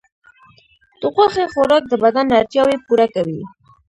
[0.99, 3.41] د غوښې خوراک د بدن اړتیاوې پوره کوي.